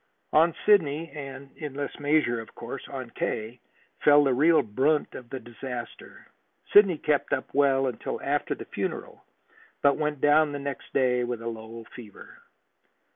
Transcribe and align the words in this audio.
On 0.33 0.55
Sidney 0.65 1.11
and 1.11 1.55
in 1.55 1.75
less 1.75 1.99
measure, 1.99 2.41
of 2.41 2.55
course, 2.55 2.87
on 2.87 3.11
K. 3.11 3.59
fell 4.03 4.23
the 4.23 4.33
real 4.33 4.63
brunt 4.63 5.13
of 5.13 5.29
the 5.29 5.39
disaster. 5.39 6.25
Sidney 6.73 6.97
kept 6.97 7.31
up 7.33 7.53
well 7.53 7.85
until 7.85 8.19
after 8.23 8.55
the 8.55 8.65
funeral, 8.65 9.23
but 9.83 9.97
went 9.97 10.19
down 10.19 10.53
the 10.53 10.57
next 10.57 10.91
day 10.91 11.23
with 11.23 11.39
a 11.43 11.47
low 11.47 11.83
fever. 11.95 12.39